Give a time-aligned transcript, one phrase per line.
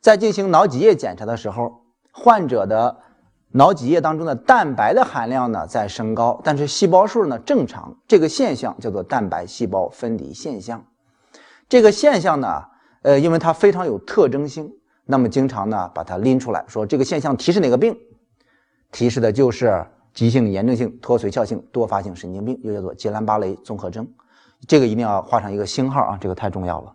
[0.00, 2.96] 在进行脑脊液检查的时候，患者的
[3.52, 10.84] 脑脊液当中的蛋白的含量呢在升高，但是细胞数呢正常，这个现象叫做蛋白细胞分离现象。
[11.68, 12.64] 这个现象呢，
[13.02, 14.72] 呃，因为它非常有特征性，
[15.04, 17.96] 那么经常呢把它拎出来说，这个现象提示哪个病？
[18.90, 24.08] 提示的就是急性炎症性脱髓鞘性多发性神经病，又叫做吉兰巴雷综合征。
[24.66, 26.94] 这个一定要画上一个星号啊，这个太重要了。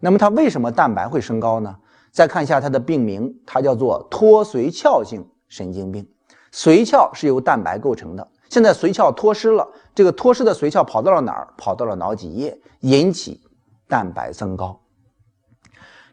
[0.00, 1.76] 那么它为什么蛋白会升高呢？
[2.12, 5.26] 再看一下它的病名，它叫做脱髓鞘性。
[5.48, 6.08] 神经病，
[6.50, 8.26] 髓鞘是由蛋白构成的。
[8.48, 11.48] 现在髓鞘脱失了，这个脱失的髓鞘跑到了哪儿？
[11.58, 13.38] 跑到了脑脊液，引起
[13.86, 14.80] 蛋白增高。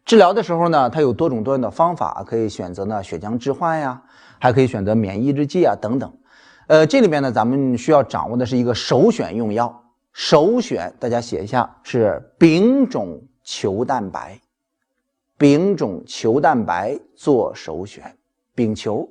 [0.03, 4.01] 治疗的时候呢，它有多种多样的方法，可以选择呢血浆置换呀，
[4.39, 6.13] 还可以选择免疫抑制剂啊等等。
[6.67, 14.37] 呃，这里面呢，咱们需要掌握的是一个首选用药，首选大家写一下是丙种球蛋白，
[15.39, 18.17] 丙种球蛋白做首选，
[18.53, 19.09] 丙球。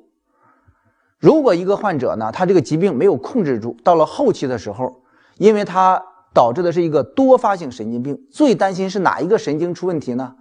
[1.18, 5.02] 如果一个患者呢，他这个疾病没有控制住，到了后期的时候，
[5.38, 10.36] 因为他导致的是一个多发性神经病，最担心是哪一个神经出问题呢？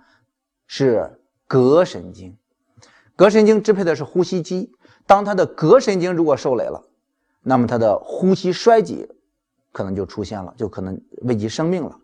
[0.67, 2.38] 是膈神经。
[3.16, 4.73] 膈神经支配的是呼吸机，
[5.06, 6.84] 当他的膈神经如果受累了，
[7.44, 9.08] 那么他的呼吸衰竭
[9.72, 11.97] 可能就出现了，就可能危及生命了。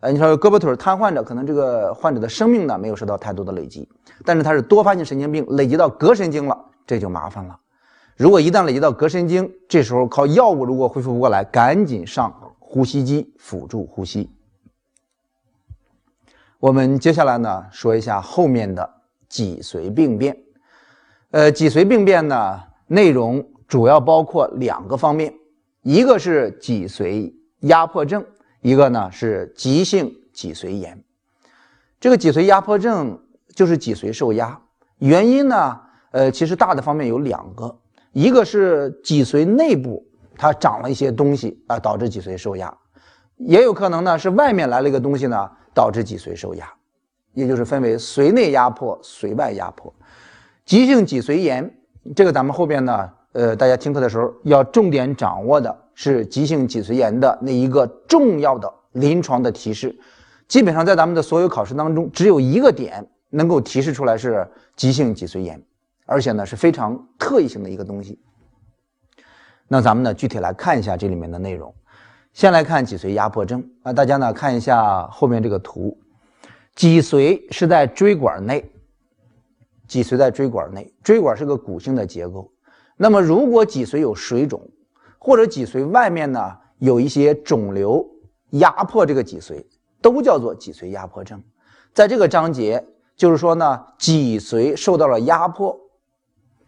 [0.00, 3.86] 呃，你说胳膊腿瘫痪者，可能这个患者的生命呢没有受到太多的累积，
[4.24, 7.58] 但是他是多发性神经病，累积到膈神经了，这就麻烦了。
[8.16, 14.30] 如果一旦累积到膈神经，这时候靠药物如果恢复不过来，赶紧上呼吸机辅助呼吸。
[16.58, 18.90] 我们接下来呢说一下后面的
[19.28, 20.36] 脊髓病变。
[21.30, 25.34] 呃，脊髓病变呢内容主要包括两个方面，
[25.82, 28.24] 一个是脊髓压迫症，
[28.60, 31.02] 一个呢是急性脊髓炎。
[31.98, 33.20] 这个脊髓压迫症
[33.54, 34.58] 就是脊髓受压，
[34.98, 35.80] 原因呢，
[36.12, 37.78] 呃，其实大的方面有两个。
[38.12, 40.04] 一个是脊髓内部
[40.36, 42.76] 它长了一些东西啊，导致脊髓受压，
[43.36, 46.66] 也有可能呢是外面来了一个东西呢，导致脊髓受压，
[47.34, 49.94] 也就是分为髓内压迫、髓外压迫。
[50.64, 51.72] 急性脊髓炎，
[52.16, 59.94] 这个咱们后边呢，呃，大家听课的时候要重点掌握的是急性脊髓炎的那一个重要的临床的提示。
[60.48, 65.62] 基本上在咱们的所有考试当中，只有一个点能够提示出来是急性脊髓炎。
[66.06, 68.18] 而且呢是非常特异性的一个东西。
[69.68, 71.72] 那咱们呢具体来看一下这里面的内容。
[72.32, 75.96] 先来看脊髓压迫症啊，大家呢看一下后面这个图，
[76.74, 78.72] 脊髓是在椎管内，
[79.86, 82.50] 脊髓在椎管内，椎管是个骨性的结构。
[82.96, 84.68] 那么如果脊髓有水肿，
[85.20, 88.04] 或者脊髓外面呢有一些肿瘤
[88.50, 89.64] 压迫这个脊髓，
[90.02, 91.40] 都叫做脊髓压迫症。
[91.94, 95.78] 在这个章节就是说呢，脊髓受到了压迫。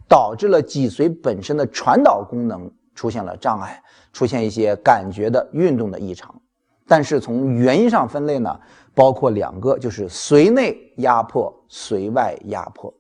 [0.08, 3.82] 导致了脊髓本身的传导功能出现了障碍，
[4.12, 6.38] 出现一些感觉的运动的异常。
[6.86, 8.60] 但是从原因上分类呢，
[8.94, 12.92] 包括两个，就是髓内压迫、髓外压迫。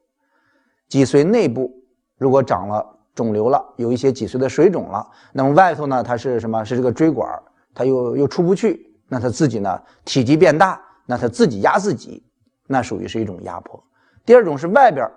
[0.88, 1.70] 脊髓内部
[2.16, 6.64] 如果长了肿瘤了，有一些脊髓的水肿了，那么外头呢，它是什么？
[6.64, 7.28] 是这个椎管，
[7.74, 12.24] 它又又出不去，那它自己呢体积变大，那它自己压自己，
[12.66, 13.82] 那属于是一种压迫。
[14.24, 15.08] 第二种是外边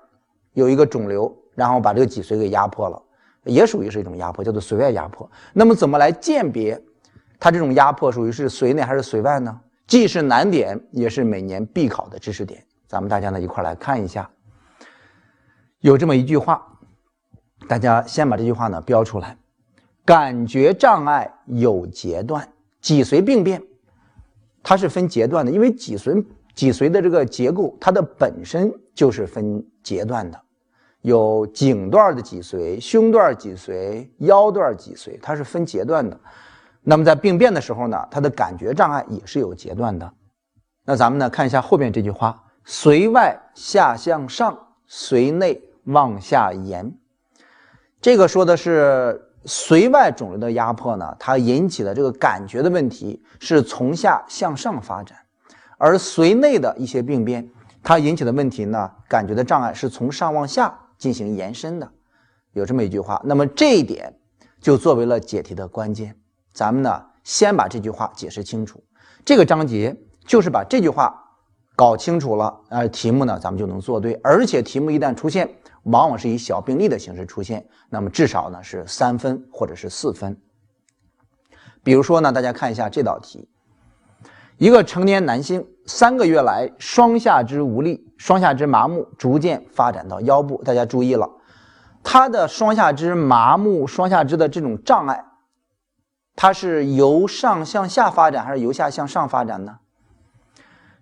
[0.53, 1.35] 有一个肿瘤。
[1.55, 3.01] 然后把这个脊髓给压迫了，
[3.45, 5.31] 也属于是一种压迫，叫做髓外压迫。
[5.53, 6.77] 那么怎么来鉴别
[7.39, 9.57] 它这种压迫属于是髓内还是髓外呢？
[9.87, 12.61] 既是难点，也是每年必考的知识点。
[12.89, 14.29] 咱们大家呢一块来看一下，
[15.79, 16.61] 有这么一句话，
[17.67, 19.37] 大家先把这句话呢标出来：
[20.03, 22.47] 感觉障碍有阶段，
[22.81, 23.61] 脊髓病变
[24.61, 30.41] 它是分阶段的，因为脊髓脊髓的这个结构它的本身就是分阶段的。
[31.01, 36.19] 有颈段的脊髓、胸段脊髓、腰段脊髓，它是分阶段的。
[36.81, 40.11] 那么在病变的时候呢，它的感觉障碍也是有阶段的。
[40.83, 44.57] 那咱们呢看一下后边这句话：髓外下向上，
[44.89, 46.91] 髓内往下延。
[48.01, 55.17] 这个说的是髓外肿瘤的压迫呢，它引起的这个感觉的问题是从下向上发展，
[55.77, 57.49] 而髓内的一些病变，
[57.83, 60.79] 它引起的问题呢，感觉的障碍是从上往下。
[60.97, 61.91] 进行延伸的，
[62.53, 64.17] 有这么一句话，那么这一点
[64.61, 66.15] 就作为了解题的关键。
[66.53, 68.81] 咱们呢，先把这句话解释清楚。
[69.25, 69.93] 这个章节
[70.25, 71.13] 就是把这句话
[71.75, 74.13] 搞清楚了，呃，题目呢咱们就能做对。
[74.23, 75.53] 而且题目一旦出现，
[75.85, 80.39] 往往是以小病例的形式出现，那么至少呢是三分或者是四分。
[81.83, 83.47] 比如说呢，大家看一下这道题：
[84.57, 90.63] 一个成年男性三个月来双下肢无力、双下肢麻木，逐渐发展到腰部。
[90.63, 91.29] 大家注意了，
[92.03, 95.23] 他的双下肢麻木、双下肢的这种障碍，
[96.35, 99.77] 它是由上向下发展还是由下向上发展呢？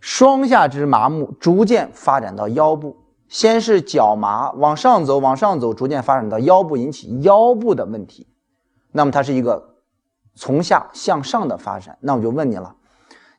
[0.02, 3.03] 双下肢麻木，逐渐发展到腰部。
[3.34, 8.28] 先是脚麻，往上走，往上走，逐渐发展到腰部，引起腰部的问题。
[8.92, 9.74] 那么它是一个
[10.36, 11.98] 从下向上的发展。
[12.00, 12.76] 那我就问你了，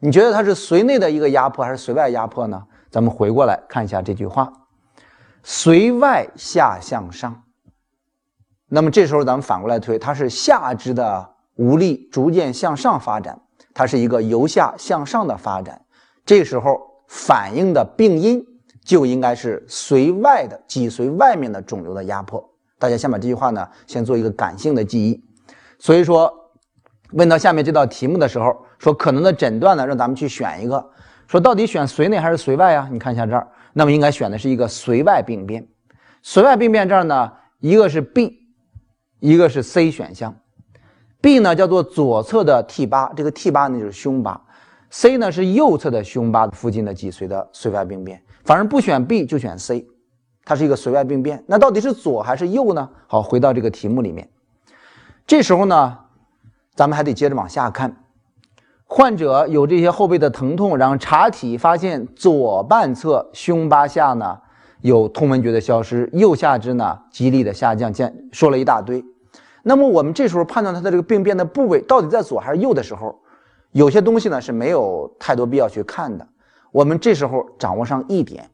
[0.00, 2.60] 你觉得它是髓内的一个压迫还是髓外压迫呢？
[2.90, 4.52] 咱们回过来看一下这句话：
[5.44, 7.44] 髓外下向上。
[8.66, 13.40] 那么这时候咱们反过来推，它是下肢的无力逐渐向上发展，
[13.72, 15.84] 它是一个由下向上的发展。
[16.26, 18.44] 这时候反映的病因。
[18.84, 22.48] 就应该是髓外的脊髓外面的肿瘤的压迫。
[22.78, 25.24] 大家先把这句话呢，先做一个感性的记忆。
[25.78, 26.32] 所以说，
[27.12, 30.84] 问到下面这道题目的时候，说可能的诊断呢，让咱们去选一个，
[31.26, 32.88] 说到底选髓内还是髓外啊？
[32.92, 35.66] 你看一下这儿，那么应该选的是一个髓外病变。
[36.22, 38.38] 髓外病变这儿呢，一个是 B，
[39.20, 40.34] 一个是 C 选项。
[41.20, 44.38] B 呢叫做左侧的 T 八，这个 T 八呢就是胸八
[44.90, 48.22] ；C 呢是右侧的胸八附近的脊髓的髓外病变。
[48.44, 49.86] 反正不选 B 就选 C，
[50.44, 51.42] 它是一个髓外病变。
[51.46, 52.88] 那到底是左还是右呢？
[53.06, 54.28] 好，回到这个题目里面。
[55.26, 55.98] 这时候呢，
[56.74, 57.96] 咱们还得接着往下看。
[58.86, 64.38] 患者有这些后背的疼痛，然后查体发现左半侧胸八下呢
[64.82, 69.02] 有痛闻觉的消失，右下肢呢肌力的下降，见说了一大堆。
[69.62, 73.18] 那么我们这时候判断他的这个病变的部位到底在左还是右的时候，
[73.72, 76.28] 有些东西呢是没有太多必要去看的。
[76.74, 78.50] 我们这时候掌握上一点，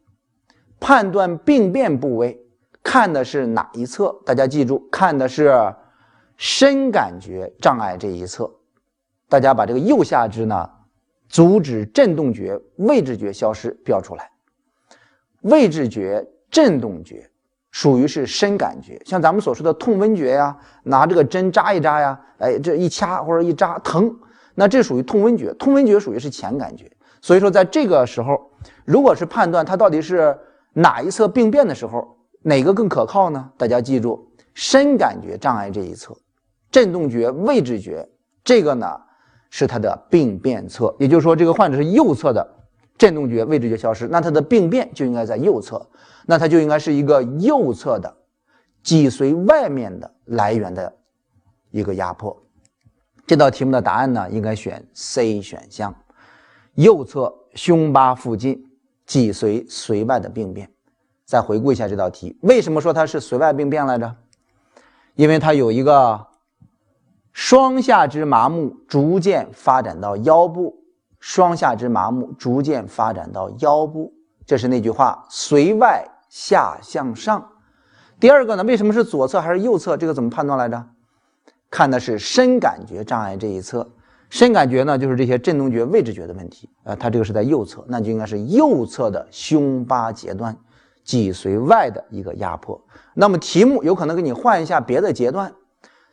[0.79, 2.39] 判断病变部位
[2.83, 4.15] 看的是哪一侧？
[4.27, 5.75] 大家记住，看的是
[6.37, 8.53] 深感觉障碍这一侧。
[9.27, 10.69] 大家把这个右下肢呢，
[11.31, 14.31] 阻止振动觉、位置觉消失标出来。
[15.41, 17.27] 位置觉、振动觉
[17.71, 24.15] 属于是深感觉，像咱们所说的痛温觉呀，拿这个针扎一扎呀，哎，这一掐或者一扎疼，
[24.55, 25.55] 那这属于痛温觉。
[25.55, 26.85] 痛温觉属于是浅感觉。
[27.21, 28.51] 所以说，在这个时候，
[28.85, 30.37] 如果是判断它到底是
[30.73, 33.51] 哪一侧病变的时候，哪个更可靠呢？
[33.59, 36.17] 大家记住，深感觉障碍这一侧，
[36.71, 38.09] 振动觉、位置觉，
[38.43, 38.87] 这个呢
[39.51, 40.95] 是它的病变侧。
[40.99, 42.47] 也就是说，这个患者是右侧的
[42.97, 45.87] 振动觉、位置觉消失，那它的病变就应该在右侧，
[46.27, 48.17] 那它就应该是一个右侧的
[48.83, 50.97] 脊髓外面的来源的
[51.71, 52.35] 一个压迫。
[53.27, 55.95] 这道题目的答案呢，应该选 C 选项。
[56.75, 58.65] 右侧胸八附近
[59.07, 60.71] 脊髓髓外的病变，
[61.25, 64.17] 再回顾一下这道题，为什么说它是髓外病变来着？
[65.15, 66.27] 因为它有一个
[67.33, 70.83] 双下肢麻木逐渐发展到腰部，
[71.19, 74.13] 双下肢麻木逐渐发展到腰部，
[74.47, 77.51] 这是那句话髓外下向上。
[78.19, 79.97] 第二个呢，为什么是左侧还是右侧？
[79.97, 80.87] 这个怎么判断来着？
[81.71, 83.91] 看的是深感觉障碍这一侧。
[84.31, 86.71] 深感觉呢，就是这些振动觉、位置觉的问题。
[86.85, 90.56] 呃，它这个是在右侧，那就应该是右侧的胸八节段
[91.05, 92.81] 脊髓外的一个压迫。
[93.12, 95.53] 那么题目有可能给你换一下别的阶段，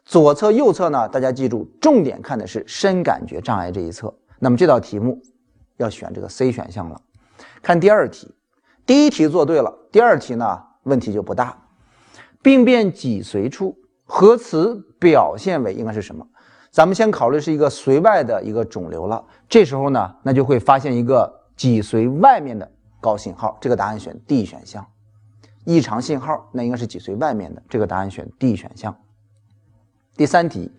[0.04, 1.08] 左侧、右侧呢？
[1.08, 4.14] 大家记住，重点看的是深感觉障碍这一侧。
[4.40, 5.22] 那么这道题目
[5.78, 7.00] 要选这个 C 选项了。
[7.62, 8.34] 看第二题，
[8.86, 11.56] 第一题做对了，第二题呢问题就不大。
[12.42, 16.26] 病变脊髓处核磁表现为应该是什么？
[16.78, 24.86] 咱们先考虑是一个髓外的一个肿瘤了，这时候呢，那就会发现一个脊髓外面的高信号，这个答案选 D 选项。
[25.66, 28.96] 异常信号，那应该是脊髓外面的，这个答案选 D 选项。
[30.16, 30.72] 第三题，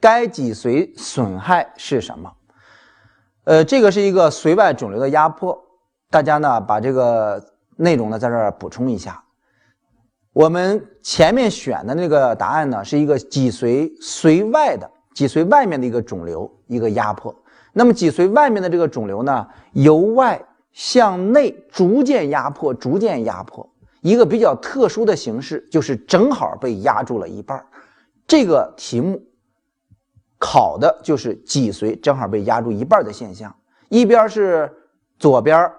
[0.00, 2.32] 该脊髓损害是什么？
[3.44, 5.56] 呃，这个是一个髓外肿瘤的压迫，
[6.10, 7.40] 大家呢把这个
[7.76, 9.22] 内容呢在这儿补充一下。
[10.32, 14.90] 我们前面选的那个答案呢是一个脊髓髓外的。
[15.14, 17.34] 脊髓外面的一个肿瘤，一个压迫。
[17.72, 23.68] 那么脊髓外面的这个肿瘤呢，由外向内逐渐压迫，逐渐压迫。
[24.00, 27.64] 一个比较特殊的形式，就是正好被压住了一半。
[28.26, 29.22] 这个题目
[30.38, 33.54] 考的就是脊髓正好被压住一半的现象。
[33.88, 34.70] 一边是
[35.18, 35.70] 左边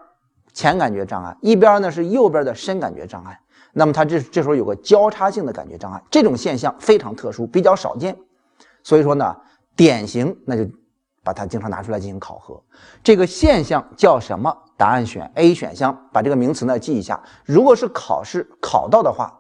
[0.54, 3.40] 前感觉障碍，一边呢是右边的深感觉障碍。
[3.74, 8.16] 那么它这这时候有个交叉性的感觉障碍，这种现象非常特殊，比较少见。
[8.86, 9.36] 所以说呢，
[9.76, 10.64] 典型那就
[11.24, 12.64] 把它经常拿出来进行考核。
[13.04, 14.56] 这个现象叫什么？
[14.78, 17.20] 答案选 A 选项，把这个名词呢记一下。
[17.46, 19.40] 如果是考试考到的话，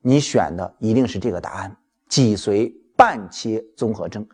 [0.00, 1.76] 你选的一定是这个答案：
[2.08, 4.24] 脊髓半切综合征。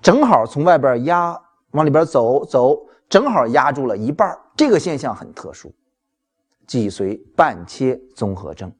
[0.00, 1.38] 正好从外边压
[1.72, 2.74] 往里边走走，
[3.10, 5.74] 正好压住了一半这个现象很特殊，
[6.66, 8.72] 脊髓半切综合征。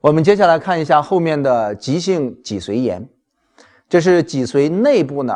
[0.00, 3.08] 我们接下来看一下后面的急性脊髓炎，
[3.92, 5.34] 这是脊髓内部呢，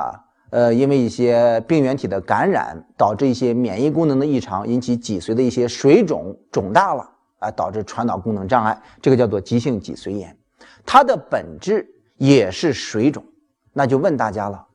[0.48, 7.06] 呃，因为一些病原体的感染，导致一些免疫功能的异常，引起脊髓的一些水肿肿大了，
[7.38, 10.34] 啊，导致传导功能障碍，这个叫做急性脊髓炎，
[10.86, 11.86] 它的本质
[12.16, 13.22] 也是水肿。
[13.75, 14.66] 那就问大家了，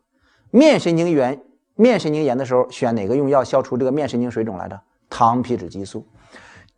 [0.51, 1.41] 面神经炎、
[1.73, 4.79] 面神经炎的时候选哪个用药消除这个面神经水肿来着？
[5.09, 6.05] 糖皮质激素。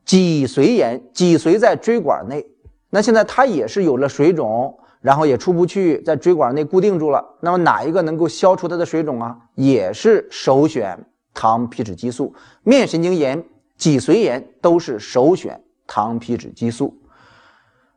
[0.06, 2.46] 脊髓炎，脊髓在椎管内。
[2.90, 7.22] 那现在它也是有了水肿，然后也出不去，在椎管内固定住了。
[7.42, 9.38] 那么哪一个能够消除它的水肿啊？
[9.54, 10.98] 也是首选
[11.34, 12.34] 糖皮质激素。
[12.64, 13.44] 面神经炎、
[13.76, 16.98] 脊髓炎都是首选糖皮质激素。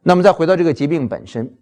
[0.03, 1.57] 那么再回到这个疾病本身，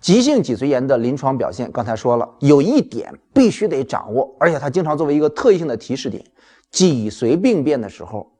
[0.00, 6.24] 急性脊髓炎的临床表现，刚才说了，有一点必须得掌握，而且它经常作为一个特异性的提示点：
[6.72, 8.32] 脊髓病变的时候，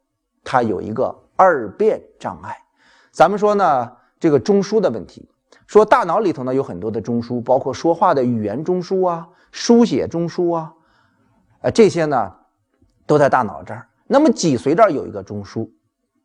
[0.42, 2.56] 它有一个二变障碍。
[3.12, 3.92] 咱们说呢？
[4.18, 5.28] 这个中枢的问题，
[5.66, 10.72] 说大脑里头呢有很多的中枢，包括说话的语言中枢啊、书写中枢啊，
[11.60, 12.32] 呃，这些呢
[13.06, 13.86] 都在大脑这儿。
[14.06, 15.68] 那么脊髓这儿有一个中枢，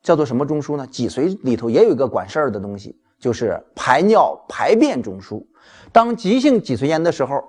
[0.04, 0.86] 叫做什么中枢呢？
[0.88, 5.46] 脊髓里头也有一个管事儿的东西，就是排尿排便中枢。
[5.94, 7.42] 当急性脊髓炎的时候，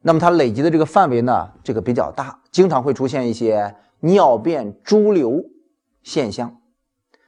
[0.00, 5.44] 那么它累积的这个范围呢，这个比较大，经常会出现一些尿便潴留
[6.02, 6.56] 现象。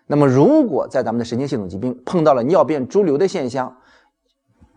[0.06, 3.76] 那么，如果在咱们的神经系统疾病碰到了尿便潴留的现象，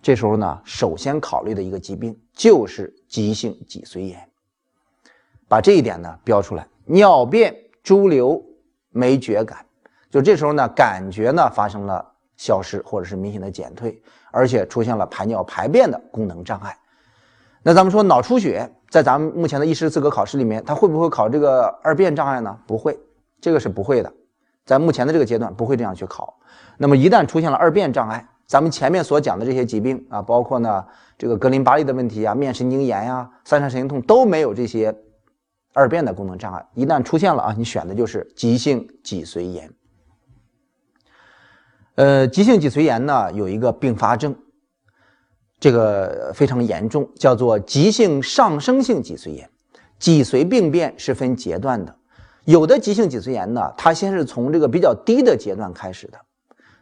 [0.03, 4.19] 这时候呢，首先考虑的一个疾病就是急性脊髓炎。
[5.47, 8.43] 把这一点呢标出来，尿便潴留
[8.89, 9.65] 没觉感，
[10.09, 12.05] 就这时候呢，感觉呢发生了
[12.35, 13.97] 消失或者是明显的减退，
[14.29, 16.77] 而且出现了排尿排便的功能障碍。
[17.61, 22.59] 那咱们说脑出血，在咱们目前的医师资格考试里面，它会不会考这个二便障碍呢？
[22.67, 22.99] 不会，
[23.39, 24.11] 这个是不会的。
[24.65, 26.37] 在目前的这个阶段不会这样去考，
[26.77, 30.85] 那么一旦出现了二便障碍，咱们前面所讲的这些疾病啊，包括呢
[31.17, 34.95] 这个格林巴利的问题啊、面神经炎呀、三叉神经痛都没有这些
[35.73, 36.65] 二便的功能障碍。
[36.75, 39.71] 一旦出现了啊，你选的就是急性脊髓炎。
[41.95, 44.35] 呃，急性脊髓炎呢有一个并发症，
[45.59, 49.49] 这个非常严重，叫做急性上升性脊髓炎。
[49.99, 51.95] 脊髓病变是分阶段的。
[52.45, 56.19] 有的急性脊髓炎呢，它先是从这个比较低的阶段开始的，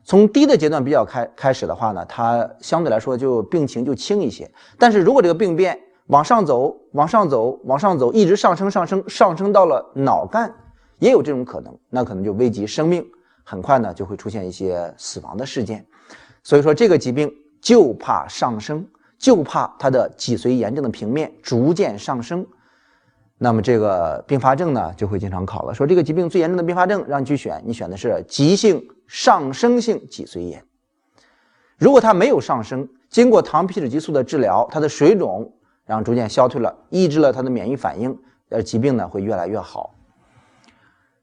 [0.03, 4.49] 从低的阶段比较开开始的话呢，它相对来说就病情就轻一些。
[4.77, 10.53] 但是如果这个病变往上走，往上走，往上走，一直上升上升上升到了脑干，
[10.99, 13.05] 也有这种可能，那可能就危及生命，
[13.43, 15.85] 很快呢就会出现一些死亡的事件。
[16.43, 17.31] 所以说这个疾病
[17.61, 18.85] 就怕上升，
[19.19, 22.45] 就怕它的脊髓炎症的平面逐渐上升。
[23.37, 25.73] 那么这个并发症呢，就会经常考了。
[25.73, 30.63] 说这个疾病最严重的并发症，让你去选，你选的是急性上升性脊髓炎。
[31.77, 35.51] 如果它没有上升，经过糖皮质激素的治疗，它的水肿
[35.85, 39.93] 然后逐渐消退了，抑制了它的免疫反应，呃，疾病呢会越来越好。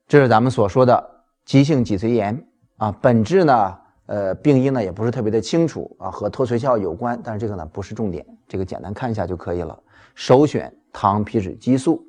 [0.07, 9.83] 这是咱们所说的急性脊髓炎啊，本质呢，呃，病因呢也不是特别的清楚啊，和脱髓鞘有关，但是这个呢不是重点，这个简单看一下就可以了。
[10.14, 12.04] 首选糖皮质激素。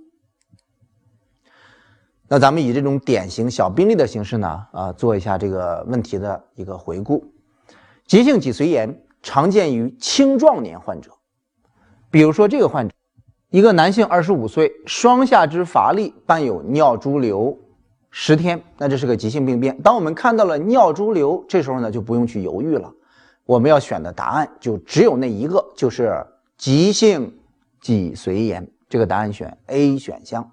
[2.31, 7.25] 那咱们以这种典型小病例的形式呢，啊，做一下这个问题的一个回顾。
[8.05, 11.09] 急性脊髓炎常见于青壮年患者，
[12.11, 12.93] 比如说这个患者，
[13.49, 17.57] 一个男性，二十五岁，双下肢乏力，伴有尿潴留
[18.11, 19.75] 十天，那这是个急性病变。
[19.81, 22.93] 当我们看到了尿潴留，这时候呢就不用去犹豫了，
[23.45, 26.23] 我们要选的答案就只有那一个，就是
[26.59, 27.39] 急性
[27.81, 28.67] 脊髓炎。
[28.87, 30.51] 这个答案选 A 选项。